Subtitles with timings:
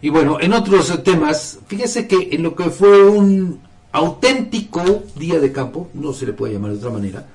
[0.00, 5.50] Y bueno, en otros temas, fíjese que en lo que fue un auténtico día de
[5.50, 7.26] campo, no se le puede llamar de otra manera,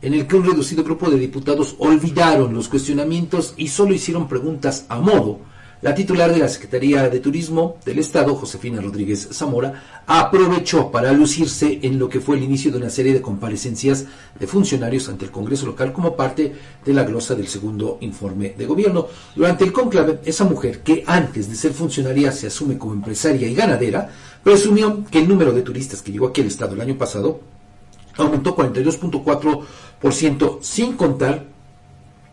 [0.00, 4.86] en el que un reducido grupo de diputados olvidaron los cuestionamientos y solo hicieron preguntas
[4.88, 5.40] a modo.
[5.80, 11.78] La titular de la Secretaría de Turismo del Estado, Josefina Rodríguez Zamora, aprovechó para lucirse
[11.82, 14.04] en lo que fue el inicio de una serie de comparecencias
[14.40, 16.52] de funcionarios ante el Congreso local como parte
[16.84, 19.06] de la glosa del segundo informe de gobierno.
[19.36, 23.54] Durante el conclave, esa mujer, que antes de ser funcionaria se asume como empresaria y
[23.54, 24.10] ganadera,
[24.42, 27.38] presumió que el número de turistas que llegó aquí al Estado el año pasado
[28.16, 31.44] aumentó 42.4% sin contar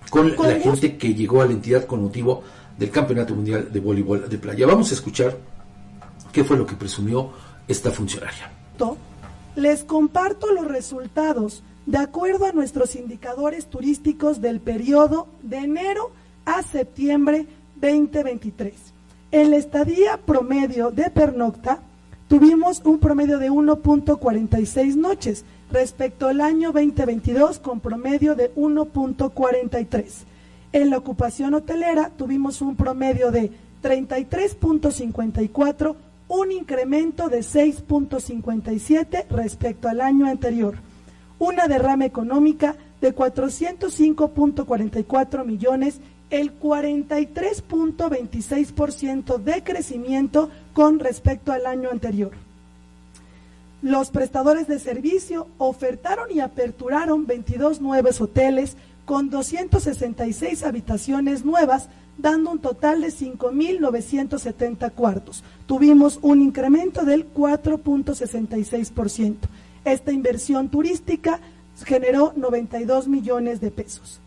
[0.09, 2.41] con la gente que llegó a la entidad con motivo
[2.77, 4.67] del Campeonato Mundial de Voleibol de Playa.
[4.67, 5.38] Vamos a escuchar
[6.31, 7.31] qué fue lo que presumió
[7.67, 8.52] esta funcionaria.
[9.55, 16.11] Les comparto los resultados de acuerdo a nuestros indicadores turísticos del periodo de enero
[16.45, 18.73] a septiembre 2023.
[19.31, 21.80] En la estadía promedio de pernocta
[22.27, 30.25] tuvimos un promedio de 1.46 noches respecto al año 2022 con promedio de 1.43.
[30.76, 33.50] En la ocupación hotelera tuvimos un promedio de
[33.81, 35.95] 33.54,
[36.28, 40.76] un incremento de 6.57 respecto al año anterior.
[41.40, 52.31] Una derrama económica de 405.44 millones, el 43.26% de crecimiento con respecto al año anterior.
[53.81, 62.52] Los prestadores de servicio ofertaron y aperturaron 22 nuevos hoteles con 266 habitaciones nuevas, dando
[62.52, 65.44] un total de 5.970 cuartos.
[65.67, 69.38] Tuvimos un incremento del 4.66%.
[69.86, 71.39] Esta inversión turística
[71.84, 74.20] generó 92 millones de pesos.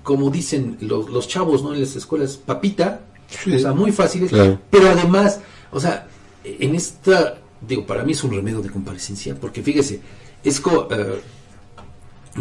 [0.03, 1.73] como dicen los, los chavos ¿no?
[1.73, 3.01] en las escuelas, papita,
[3.47, 4.31] o sea, muy fáciles,
[4.69, 5.39] pero además,
[5.71, 6.07] o sea,
[6.43, 10.01] en esta, digo, para mí es un remedio de comparecencia, porque fíjese,
[10.43, 11.21] es eh,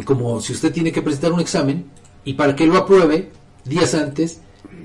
[0.05, 1.85] como si usted tiene que presentar un examen
[2.25, 3.31] y para que lo apruebe
[3.65, 4.41] días antes,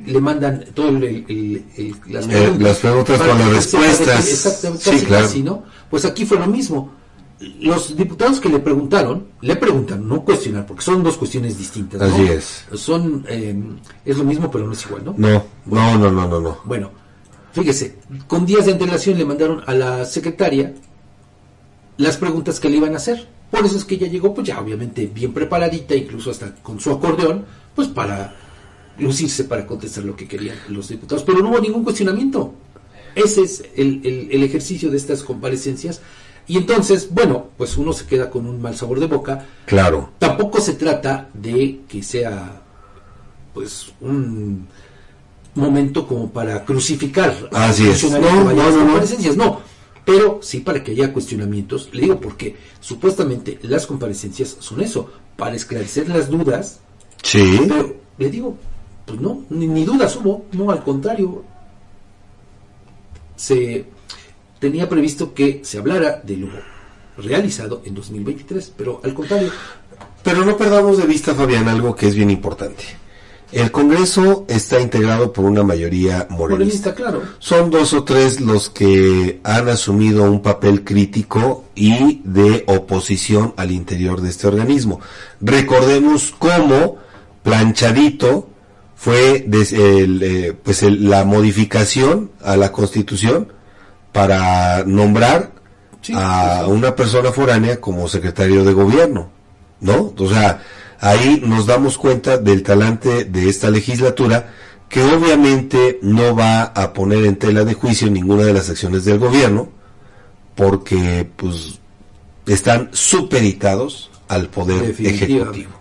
[0.06, 1.66] le mandan todo el,
[2.08, 4.28] las, eh, preguntas, con las respuestas.
[4.28, 5.64] Exactamente, sí, ¿no?
[5.90, 6.94] Pues aquí fue lo mismo.
[7.60, 12.02] Los diputados que le preguntaron, le preguntan, no cuestionar, porque son dos cuestiones distintas.
[12.02, 12.66] Así es.
[12.74, 15.16] Son, em, es lo mismo, pero no es igual, ¿no?
[15.18, 16.58] No, no, no, no, no, no.
[16.64, 16.92] Bueno,
[17.52, 20.74] fíjese, con días de antelación le mandaron a la secretaria
[21.98, 23.28] las preguntas que le iban a hacer.
[23.52, 26.92] Por eso es que ella llegó, pues ya obviamente bien preparadita, incluso hasta con su
[26.92, 27.46] acordeón,
[27.76, 28.34] pues para
[28.98, 32.54] lucirse para contestar lo que querían los diputados, pero no hubo ningún cuestionamiento.
[33.16, 36.02] Ese es el, el, ejercicio de estas comparecencias.
[36.48, 39.48] Y entonces, bueno, pues uno se queda con un mal sabor de boca.
[39.66, 40.12] Claro.
[40.20, 42.62] Tampoco se trata de que sea,
[43.54, 44.68] pues, un
[45.56, 49.38] momento como para crucificar a no, no, no, comparecencias.
[49.38, 49.62] No,
[50.04, 51.90] pero sí para que haya cuestionamientos.
[51.94, 56.82] Le digo porque supuestamente las comparecencias son eso, para esclarecer las dudas.
[57.24, 57.58] Sí.
[57.68, 58.58] Pero le digo,
[59.06, 61.44] pues no, ni, dudas hubo, no, al contrario.
[63.36, 63.86] Se
[64.60, 66.48] tenía previsto que se hablara de lo
[67.18, 69.52] realizado en 2023, pero al contrario.
[70.24, 72.84] Pero no perdamos de vista, Fabián, algo que es bien importante.
[73.52, 76.94] El Congreso está integrado por una mayoría morenista.
[76.96, 77.22] claro.
[77.40, 83.72] Son dos o tres los que han asumido un papel crítico y de oposición al
[83.72, 85.00] interior de este organismo.
[85.40, 86.98] Recordemos cómo
[87.44, 88.50] planchadito
[89.06, 93.54] fue eh, pues la modificación a la Constitución
[94.12, 95.52] para nombrar
[96.16, 99.30] a una persona foránea como secretario de gobierno,
[99.80, 100.12] ¿no?
[100.18, 100.64] O sea,
[101.00, 104.52] ahí nos damos cuenta del talante de esta legislatura
[104.90, 109.20] que obviamente no va a poner en tela de juicio ninguna de las acciones del
[109.20, 109.70] gobierno
[110.56, 111.80] porque pues
[112.48, 115.76] están supeditados al poder ejecutivo.